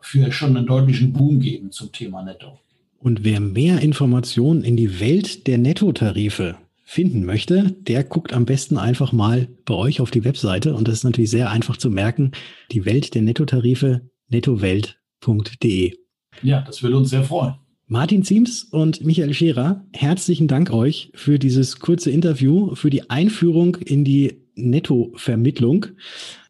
[0.00, 2.58] für schon einen deutlichen Boom geben zum Thema Netto.
[2.98, 8.76] Und wer mehr Informationen in die Welt der Nettotarife finden möchte, der guckt am besten
[8.76, 12.32] einfach mal bei euch auf die Webseite und das ist natürlich sehr einfach zu merken,
[12.70, 15.94] die Welt der Nettotarife nettowelt.de.
[16.42, 17.54] Ja, das würde uns sehr freuen.
[17.86, 23.76] Martin Ziems und Michael Scherer, herzlichen Dank euch für dieses kurze Interview, für die Einführung
[23.76, 25.86] in die Nettovermittlung.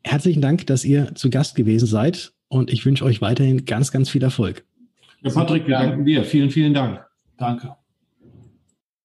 [0.03, 4.11] Herzlichen Dank, dass ihr zu Gast gewesen seid und ich wünsche euch weiterhin ganz, ganz
[4.11, 4.65] viel Erfolg.
[5.23, 6.25] Ja, Patrick, wir danken dir.
[6.25, 7.05] Vielen, vielen Dank.
[7.37, 7.75] Danke.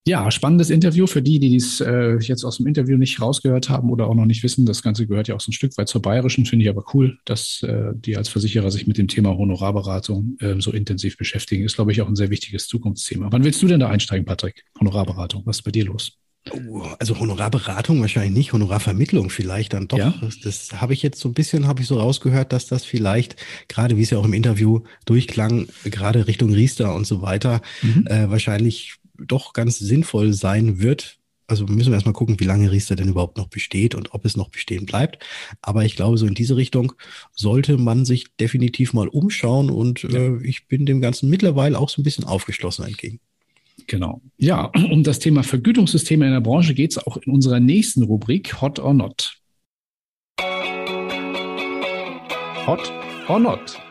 [0.08, 3.90] Ja, spannendes Interview für die, die dies äh, jetzt aus dem Interview nicht rausgehört haben
[3.92, 4.66] oder auch noch nicht wissen.
[4.66, 7.20] Das Ganze gehört ja auch so ein Stück weit zur Bayerischen, finde ich aber cool,
[7.26, 11.64] dass äh, die als Versicherer sich mit dem Thema Honorarberatung äh, so intensiv beschäftigen.
[11.64, 13.28] Ist, glaube ich, auch ein sehr wichtiges Zukunftsthema.
[13.32, 14.64] Wann willst du denn da einsteigen, Patrick?
[14.80, 16.14] Honorarberatung, was ist bei dir los?
[16.52, 19.98] Oh, also Honorarberatung wahrscheinlich nicht, Honorarvermittlung vielleicht dann doch.
[19.98, 20.14] Ja?
[20.22, 23.36] Das, das habe ich jetzt so ein bisschen, habe ich so rausgehört, dass das vielleicht,
[23.68, 28.08] gerade wie es ja auch im Interview durchklang, gerade Richtung Riester und so weiter, mhm.
[28.08, 31.18] äh, wahrscheinlich doch ganz sinnvoll sein wird.
[31.48, 34.38] Also müssen wir erstmal gucken, wie lange Riester denn überhaupt noch besteht und ob es
[34.38, 35.24] noch bestehen bleibt.
[35.62, 36.94] Aber ich glaube, so in diese Richtung
[37.36, 40.10] sollte man sich definitiv mal umschauen und ja.
[40.10, 43.20] äh, ich bin dem Ganzen mittlerweile auch so ein bisschen aufgeschlossen entgegen.
[43.88, 44.22] Genau.
[44.38, 48.62] Ja, um das Thema Vergütungssysteme in der Branche geht es auch in unserer nächsten Rubrik
[48.62, 49.36] Hot or Not.
[52.68, 52.94] Hot
[53.28, 53.88] or Not.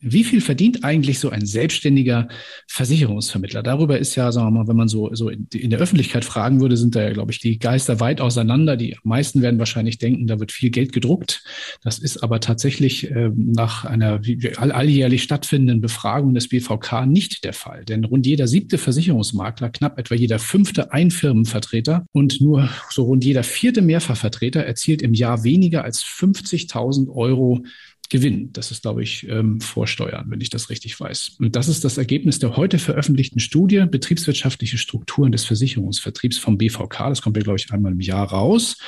[0.00, 2.28] Wie viel verdient eigentlich so ein selbstständiger
[2.66, 3.62] Versicherungsvermittler?
[3.62, 6.76] Darüber ist ja, sagen wir mal, wenn man so, so in, der Öffentlichkeit fragen würde,
[6.76, 8.76] sind da ja, glaube ich, die Geister weit auseinander.
[8.76, 11.42] Die meisten werden wahrscheinlich denken, da wird viel Geld gedruckt.
[11.82, 14.20] Das ist aber tatsächlich äh, nach einer
[14.56, 17.84] all, alljährlich stattfindenden Befragung des BVK nicht der Fall.
[17.84, 23.42] Denn rund jeder siebte Versicherungsmakler, knapp etwa jeder fünfte Einfirmenvertreter und nur so rund jeder
[23.42, 27.64] vierte Mehrfachvertreter erzielt im Jahr weniger als 50.000 Euro
[28.08, 28.52] Gewinn.
[28.52, 31.36] Das ist, glaube ich, ähm, Vorsteuern, wenn ich das richtig weiß.
[31.38, 37.10] Und das ist das Ergebnis der heute veröffentlichten Studie Betriebswirtschaftliche Strukturen des Versicherungsvertriebs vom BVK.
[37.10, 38.78] Das kommt ja, glaube ich, einmal im Jahr raus.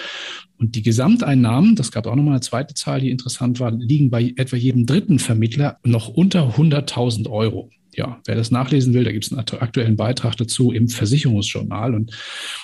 [0.57, 4.33] Und die Gesamteinnahmen, das gab auch nochmal eine zweite Zahl, die interessant war, liegen bei
[4.37, 9.27] etwa jedem dritten Vermittler noch unter 100.000 Euro ja, wer das nachlesen will, da gibt
[9.27, 11.95] es einen aktuellen Beitrag dazu im Versicherungsjournal.
[11.95, 12.13] Und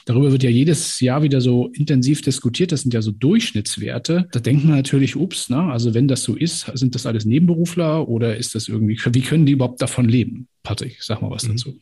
[0.07, 2.73] darüber wird ja jedes Jahr wieder so intensiv diskutiert.
[2.73, 4.29] Das sind ja so Durchschnittswerte.
[4.33, 5.59] Da denkt man natürlich, ups, ne?
[5.59, 9.45] also wenn das so ist, sind das alles Nebenberufler oder ist das irgendwie, wie können
[9.45, 10.49] die überhaupt davon leben?
[10.63, 11.49] Patrick, sag mal was mhm.
[11.51, 11.81] dazu.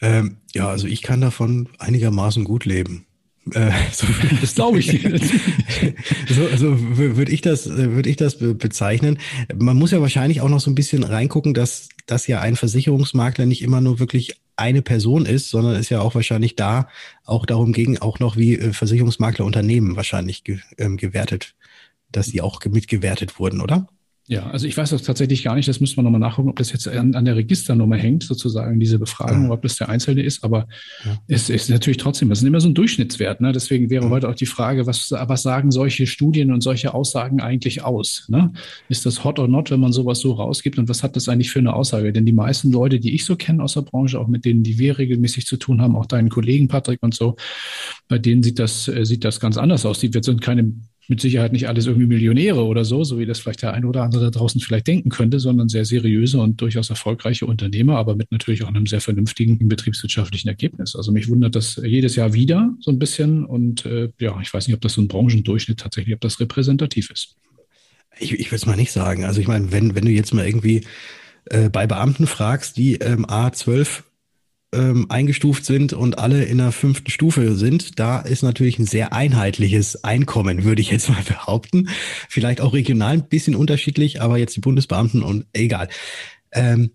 [0.00, 3.06] Ähm, ja, also ich kann davon einigermaßen gut leben.
[3.50, 4.06] Äh, so,
[4.40, 5.02] das glaube ich.
[6.28, 9.18] so so würde ich das, würde ich das bezeichnen.
[9.54, 13.46] Man muss ja wahrscheinlich auch noch so ein bisschen reingucken, dass das ja ein Versicherungsmakler
[13.46, 16.88] nicht immer nur wirklich eine Person ist, sondern ist ja auch wahrscheinlich da
[17.24, 21.54] auch darum ging, auch noch wie äh, Versicherungsmakler Unternehmen wahrscheinlich ge, ähm, gewertet,
[22.10, 23.88] dass die auch mitgewertet wurden, oder?
[24.28, 25.68] Ja, also ich weiß das tatsächlich gar nicht.
[25.68, 29.00] Das müssen wir nochmal nachgucken, ob das jetzt an, an, der Registernummer hängt, sozusagen, diese
[29.00, 29.50] Befragung, ja.
[29.50, 30.44] ob das der Einzelne ist.
[30.44, 30.68] Aber
[31.04, 31.18] ja.
[31.26, 33.40] es ist natürlich trotzdem, das ist immer so ein Durchschnittswert.
[33.40, 33.50] Ne?
[33.50, 34.10] Deswegen wäre ja.
[34.10, 38.26] heute auch die Frage, was, was sagen solche Studien und solche Aussagen eigentlich aus?
[38.28, 38.52] Ne?
[38.88, 40.78] Ist das hot or not, wenn man sowas so rausgibt?
[40.78, 42.12] Und was hat das eigentlich für eine Aussage?
[42.12, 44.78] Denn die meisten Leute, die ich so kenne aus der Branche, auch mit denen, die
[44.78, 47.34] wir regelmäßig zu tun haben, auch deinen Kollegen Patrick und so,
[48.06, 49.98] bei denen sieht das, äh, sieht das ganz anders aus.
[49.98, 50.72] Die sind keine
[51.08, 54.02] mit Sicherheit nicht alles irgendwie Millionäre oder so, so wie das vielleicht der eine oder
[54.02, 58.30] andere da draußen vielleicht denken könnte, sondern sehr seriöse und durchaus erfolgreiche Unternehmer, aber mit
[58.30, 60.94] natürlich auch einem sehr vernünftigen betriebswirtschaftlichen Ergebnis.
[60.94, 64.68] Also mich wundert das jedes Jahr wieder so ein bisschen und äh, ja, ich weiß
[64.68, 67.36] nicht, ob das so ein Branchendurchschnitt tatsächlich, ob das repräsentativ ist.
[68.18, 69.24] Ich, ich würde es mal nicht sagen.
[69.24, 70.84] Also ich meine, wenn, wenn du jetzt mal irgendwie
[71.46, 74.02] äh, bei Beamten fragst, die ähm, A12
[74.72, 79.12] ähm, eingestuft sind und alle in der fünften Stufe sind, da ist natürlich ein sehr
[79.12, 81.88] einheitliches Einkommen, würde ich jetzt mal behaupten.
[82.28, 85.88] Vielleicht auch regional ein bisschen unterschiedlich, aber jetzt die Bundesbeamten und egal.
[86.52, 86.92] Ähm,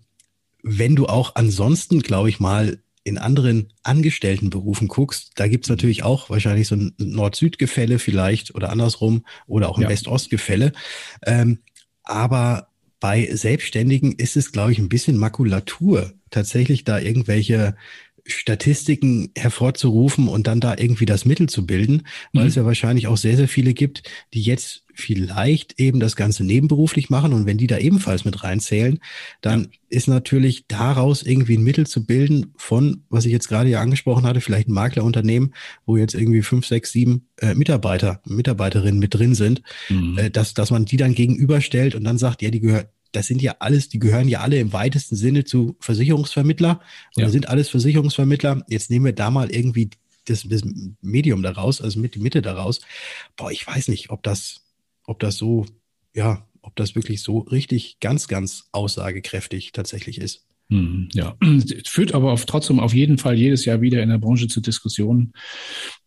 [0.62, 6.28] wenn du auch ansonsten, glaube ich mal, in anderen Angestelltenberufen guckst, da gibt's natürlich auch
[6.30, 9.88] wahrscheinlich so ein Nord-Süd-Gefälle vielleicht oder andersrum oder auch ein ja.
[9.88, 10.72] West-Ost-Gefälle.
[11.24, 11.60] Ähm,
[12.02, 12.67] aber
[13.00, 17.76] bei Selbstständigen ist es, glaube ich, ein bisschen Makulatur, tatsächlich da irgendwelche
[18.28, 22.48] Statistiken hervorzurufen und dann da irgendwie das Mittel zu bilden, weil mhm.
[22.48, 24.02] es ja wahrscheinlich auch sehr, sehr viele gibt,
[24.34, 28.98] die jetzt vielleicht eben das Ganze nebenberuflich machen und wenn die da ebenfalls mit reinzählen,
[29.40, 29.68] dann ja.
[29.88, 34.26] ist natürlich daraus irgendwie ein Mittel zu bilden von, was ich jetzt gerade ja angesprochen
[34.26, 35.54] hatte, vielleicht ein Maklerunternehmen,
[35.86, 40.18] wo jetzt irgendwie fünf, sechs, sieben äh, Mitarbeiter, Mitarbeiterinnen mit drin sind, mhm.
[40.18, 43.42] äh, dass, dass man die dann gegenüberstellt und dann sagt, ja, die gehört, das sind
[43.42, 46.80] ja alles, die gehören ja alle im weitesten Sinne zu Versicherungsvermittler
[47.16, 47.30] oder ja.
[47.30, 48.64] sind alles Versicherungsvermittler.
[48.68, 49.90] Jetzt nehmen wir da mal irgendwie
[50.26, 50.62] das, das
[51.00, 52.80] Medium daraus, also mit die Mitte daraus.
[53.36, 54.62] Boah, ich weiß nicht, ob das,
[55.04, 55.64] ob das so,
[56.14, 60.44] ja, ob das wirklich so richtig ganz, ganz aussagekräftig tatsächlich ist.
[60.70, 61.34] Hm, ja,
[61.86, 65.32] führt aber auf, trotzdem auf jeden Fall jedes Jahr wieder in der Branche zu Diskussionen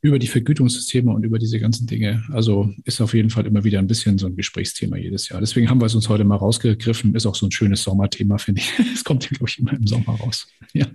[0.02, 2.24] über die Vergütungssysteme und über diese ganzen Dinge.
[2.32, 5.40] Also ist auf jeden Fall immer wieder ein bisschen so ein Gesprächsthema jedes Jahr.
[5.40, 7.16] Deswegen haben wir es uns heute mal rausgegriffen.
[7.16, 8.72] Ist auch so ein schönes Sommerthema, finde ich.
[8.94, 10.48] Es kommt ja, glaube ich, immer im Sommer raus.
[10.74, 10.88] Ja.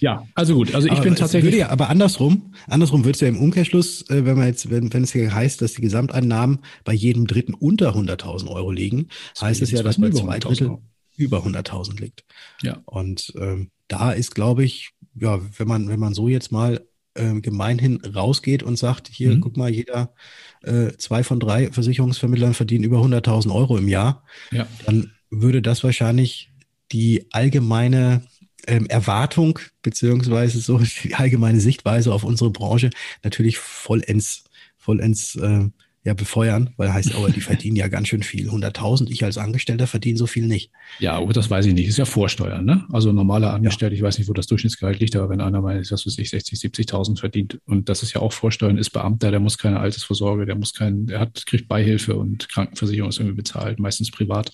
[0.00, 0.74] Ja, also gut.
[0.74, 1.54] Also ich aber bin tatsächlich.
[1.54, 5.04] Ja, aber andersrum, andersrum wird es ja im Umkehrschluss, äh, wenn man jetzt, wenn, wenn
[5.04, 9.08] es ja heißt, dass die Gesamteinnahmen bei jedem Dritten unter 100.000 Euro liegen,
[9.40, 10.78] heißt es ja, dass bei zwei Drittel
[11.22, 12.24] über 100.000 liegt.
[12.62, 12.82] Ja.
[12.84, 17.42] Und ähm, da ist, glaube ich, ja, wenn man, wenn man so jetzt mal ähm,
[17.42, 19.40] gemeinhin rausgeht und sagt, hier, mhm.
[19.40, 20.14] guck mal, jeder
[20.62, 24.66] äh, zwei von drei Versicherungsvermittlern verdienen über 100.000 Euro im Jahr, ja.
[24.86, 26.50] dann würde das wahrscheinlich
[26.90, 28.22] die allgemeine
[28.66, 32.90] ähm, Erwartung beziehungsweise so die allgemeine Sichtweise auf unsere Branche
[33.22, 34.44] natürlich vollends,
[34.76, 35.68] vollends äh,
[36.04, 38.50] ja befeuern, weil heißt aber, die verdienen ja ganz schön viel.
[38.50, 40.72] 100.000, ich als Angestellter verdiene so viel nicht.
[40.98, 41.86] Ja, aber das weiß ich nicht.
[41.86, 42.84] Ist ja Vorsteuern, ne?
[42.92, 43.98] Also normaler Angestellter, ja.
[43.98, 46.58] ich weiß nicht, wo das Durchschnittsgehalt liegt, aber wenn einer mal, was weiß ich, 60,
[46.58, 50.56] 70.000 verdient und das ist ja auch Vorsteuern, ist Beamter, der muss keine Altersvorsorge, der
[50.56, 54.52] muss kein, der hat, kriegt Beihilfe und Krankenversicherung ist irgendwie bezahlt, meistens privat.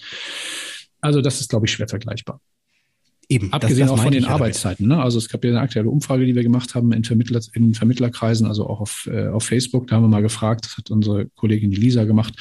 [1.01, 2.41] Also das ist, glaube ich, schwer vergleichbar.
[3.31, 3.53] Eben.
[3.53, 4.89] Abgesehen auch von den Arbeitszeiten.
[4.89, 5.03] Ne?
[5.03, 8.47] Also es gab ja eine aktuelle Umfrage, die wir gemacht haben in, Vermittler, in Vermittlerkreisen,
[8.47, 9.87] also auch auf, äh, auf Facebook.
[9.87, 12.35] Da haben wir mal gefragt, das hat unsere Kollegin Lisa gemacht,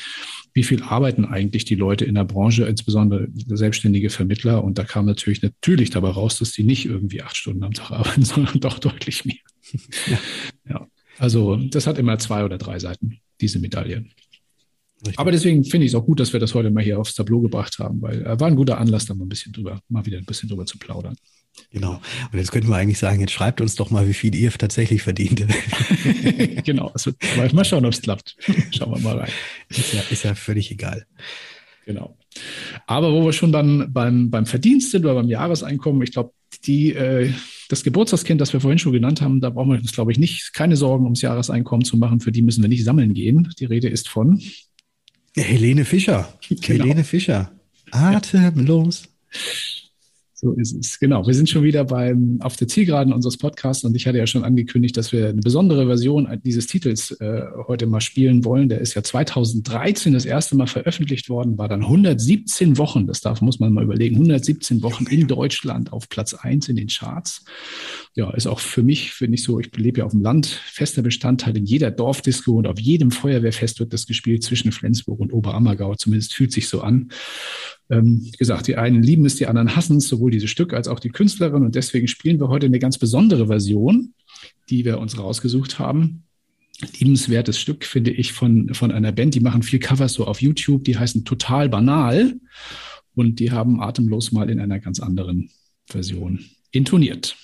[0.54, 4.63] wie viel arbeiten eigentlich die Leute in der Branche, insbesondere selbstständige Vermittler?
[4.63, 7.91] Und da kam natürlich natürlich dabei raus, dass die nicht irgendwie acht Stunden am Tag
[8.00, 9.36] arbeiten, sondern doch deutlich mehr.
[10.08, 10.17] Ja.
[10.69, 10.88] ja.
[11.19, 14.12] Also das hat immer zwei oder drei Seiten, diese Medaillen.
[15.01, 15.19] Richtig.
[15.19, 17.39] Aber deswegen finde ich es auch gut, dass wir das heute mal hier aufs Tableau
[17.39, 20.17] gebracht haben, weil äh, war ein guter Anlass, da mal ein bisschen drüber, mal wieder
[20.17, 21.15] ein bisschen drüber zu plaudern.
[21.71, 21.99] Genau.
[22.31, 25.01] Und jetzt könnten wir eigentlich sagen, jetzt schreibt uns doch mal, wie viel ihr tatsächlich
[25.01, 25.45] verdient.
[26.65, 26.88] genau.
[26.93, 27.12] Also,
[27.53, 28.36] mal schauen, ob es klappt.
[28.71, 29.31] Schauen wir mal rein.
[29.69, 31.05] Ist ja, ist ja völlig egal.
[31.86, 32.17] Genau.
[32.86, 36.31] Aber wo wir schon dann beim, beim Verdienst sind oder beim Jahreseinkommen, ich glaube,
[36.65, 37.31] die, äh,
[37.69, 40.53] das Geburtstagskind, das wir vorhin schon genannt haben, da brauchen wir uns, glaube ich, nicht
[40.53, 42.19] keine Sorgen ums Jahreseinkommen zu machen.
[42.19, 43.49] Für die müssen wir nicht sammeln gehen.
[43.60, 44.41] Die Rede ist von
[45.38, 46.28] Helene Fischer.
[46.50, 46.84] Genau.
[46.86, 47.52] Helene Fischer.
[47.91, 49.04] Atemlos.
[50.39, 51.00] So ist es.
[51.00, 51.26] Genau.
[51.26, 54.43] Wir sind schon wieder beim, auf der Zielgeraden unseres Podcasts und ich hatte ja schon
[54.43, 58.69] angekündigt, dass wir eine besondere Version dieses Titels äh, heute mal spielen wollen.
[58.69, 63.41] Der ist ja 2013 das erste Mal veröffentlicht worden, war dann 117 Wochen, das darf,
[63.41, 67.43] muss man mal überlegen, 117 Wochen in Deutschland auf Platz eins in den Charts.
[68.13, 71.02] Ja, ist auch für mich, finde ich so, ich lebe ja auf dem Land, fester
[71.02, 75.95] Bestandteil in jeder Dorfdisco und auf jedem Feuerwehrfest wird das gespielt zwischen Flensburg und Oberammergau.
[75.95, 77.10] Zumindest fühlt sich so an.
[77.89, 81.00] Ähm, gesagt, die einen lieben es, die anderen hassen es, sowohl dieses Stück als auch
[81.00, 81.63] die Künstlerin.
[81.63, 84.13] Und deswegen spielen wir heute eine ganz besondere Version,
[84.69, 86.23] die wir uns rausgesucht haben.
[87.00, 90.84] Liebenswertes Stück, finde ich, von, von einer Band, die machen viel Covers so auf YouTube,
[90.84, 92.36] die heißen Total Banal.
[93.15, 95.50] Und die haben atemlos mal in einer ganz anderen
[95.88, 97.36] Version intoniert.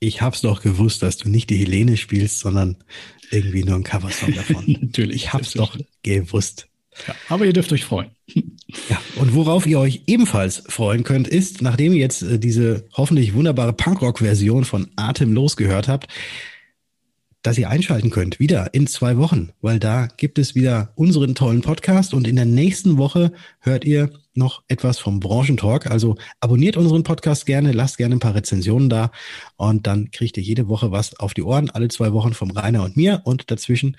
[0.00, 2.76] Ich hab's doch gewusst, dass du nicht die Helene spielst, sondern
[3.30, 4.64] irgendwie nur ein Coversong davon.
[4.80, 5.16] Natürlich.
[5.16, 6.68] Ich hab's doch gewusst.
[7.06, 8.10] Ja, aber ihr dürft euch freuen.
[8.90, 13.34] Ja, und worauf ihr euch ebenfalls freuen könnt, ist, nachdem ihr jetzt äh, diese hoffentlich
[13.34, 16.08] wunderbare Punkrock-Version von Atemlos gehört habt,
[17.42, 21.62] dass ihr einschalten könnt, wieder in zwei Wochen, weil da gibt es wieder unseren tollen
[21.62, 25.86] Podcast und in der nächsten Woche hört ihr noch etwas vom Branchentalk.
[25.86, 29.12] Also abonniert unseren Podcast gerne, lasst gerne ein paar Rezensionen da
[29.56, 32.82] und dann kriegt ihr jede Woche was auf die Ohren, alle zwei Wochen vom Rainer
[32.82, 33.96] und mir und dazwischen,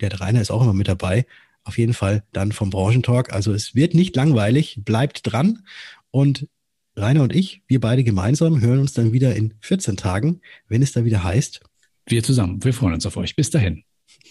[0.00, 1.26] der Rainer ist auch immer mit dabei,
[1.64, 3.32] auf jeden Fall dann vom Branchentalk.
[3.32, 5.64] Also es wird nicht langweilig, bleibt dran.
[6.10, 6.46] Und
[6.96, 10.92] Rainer und ich, wir beide gemeinsam, hören uns dann wieder in 14 Tagen, wenn es
[10.92, 11.60] da wieder heißt.
[12.06, 12.62] Wir zusammen.
[12.62, 13.34] Wir freuen uns auf euch.
[13.34, 13.82] Bis dahin.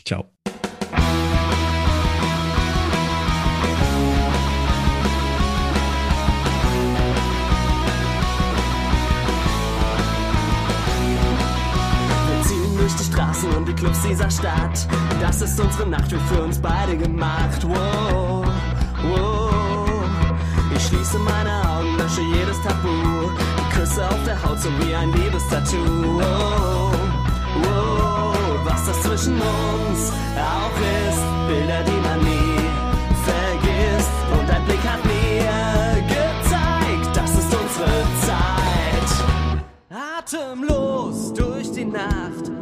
[0.06, 0.32] Ciao.
[13.84, 14.88] Clubs dieser Stadt.
[15.19, 17.67] Das ist unsere Nacht, wird für uns beide gemacht.
[17.67, 18.46] Wow,
[19.04, 19.54] wow.
[20.74, 23.30] Ich schließe meine Augen, lösche jedes Tabu.
[23.74, 26.17] Küsse auf der Haut, so wie ein Liebestattoo.
[26.17, 26.93] Wow,
[27.63, 28.38] wow.
[28.63, 30.78] Was das zwischen uns auch
[31.10, 32.63] ist, Bilder, die man nie
[33.26, 34.15] vergisst.
[34.32, 37.91] Und ein Blick hat mir gezeigt, das ist unsere
[38.22, 39.10] Zeit.
[40.17, 42.53] Atemlos durch die Nacht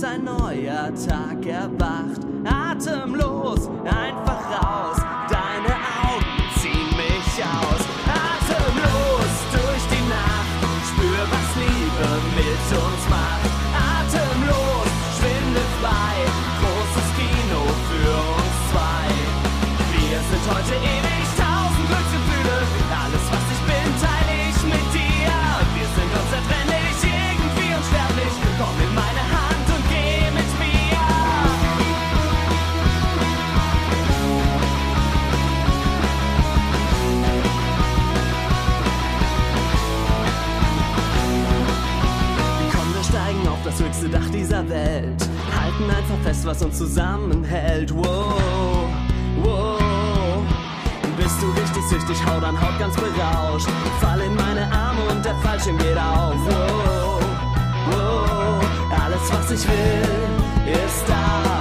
[0.00, 2.20] bis ein neuer Tag erwacht.
[2.44, 4.96] Atemlos, einfach raus,
[5.28, 7.82] deine Augen ziehen mich aus.
[8.06, 13.69] Atemlos durch die Nacht, spür, was Liebe mit uns macht.
[44.00, 45.28] Höchste Dach dieser Welt.
[45.60, 47.94] Halten einfach fest, was uns zusammenhält.
[47.94, 48.88] Wow,
[49.42, 49.80] wow.
[51.16, 53.68] Bist du richtig süchtig, hau dann Haut ganz berauscht.
[54.00, 56.34] Fall in meine Arme und der Fallschirm geht auf.
[56.46, 57.20] Wow,
[57.90, 59.00] wow.
[59.04, 61.59] Alles, was ich will, ist da.